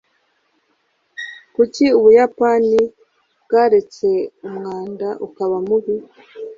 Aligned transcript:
kuki 1.55 1.85
ubuyapani 1.97 2.81
bwaretse 3.43 4.07
umwanda 4.47 5.07
ukaba 5.25 5.57
mubi 5.67 5.95